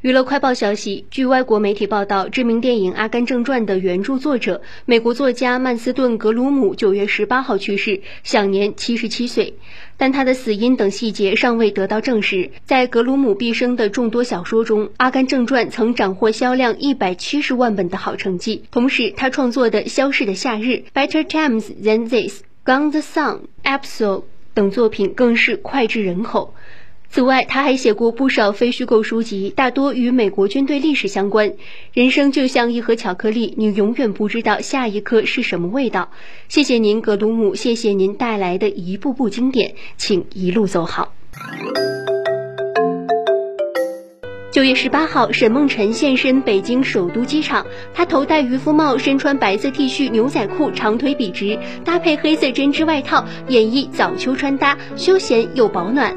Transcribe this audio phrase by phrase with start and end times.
[0.00, 9.54] 娱乐快报消息，据外国媒体报道，知名电影《阿甘正传》的原著作者、美国作家曼斯顿·格鲁姆九月十八号去世，享年七十七岁。
[9.96, 12.52] 但他的死因等细节尚未得到证实。
[12.64, 18.62] 在格鲁姆毕生的众多小说中，《阿甘正传》曾斩获销量一百七十万本的好成绩。
[18.70, 20.62] 同时，他创作的《消逝的夏日》、
[20.94, 23.40] 《Better Times Than This》、《Gone the Sun》、
[23.80, 24.20] 《Episode》
[24.54, 26.54] 等作品更是脍炙人口。
[27.10, 31.54] 此外，他还写过不少非虚构书籍，大多与美国军队历史相关。
[31.94, 36.10] 人生就像一盒巧克力，你永远不知道下一颗是什么味道。
[36.48, 41.14] 谢谢您，格鲁姆，谢谢您带来的一步步经典，请一路走好。
[44.52, 56.14] 九月十八号，沈梦辰现身北京首都机场，他头戴渔夫帽，身穿白色 T 恤、牛仔裤，长腿笔直，搭配黑色针织外套，演绎早秋穿搭，休闲又保暖。